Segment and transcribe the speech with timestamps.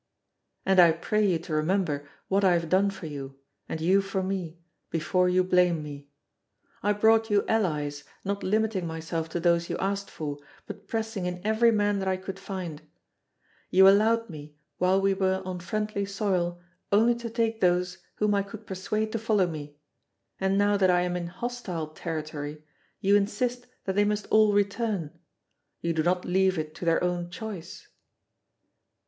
[0.65, 3.37] And I pray you to remember what I have done for you,
[3.69, 4.57] and you for me,
[4.89, 6.09] before you blame me.
[6.81, 11.39] I brought you allies, not limiting myself to those you asked for, but pressing in
[11.45, 12.81] every man that I could find;
[13.69, 16.59] you allowed me while we were on friendly soil
[16.91, 19.77] only to take those whom I could persuade to follow me,
[20.39, 22.63] and now that I am in hostile territory
[23.01, 25.19] you insist that they must all return;
[25.79, 27.87] you do not leave it to their own choice.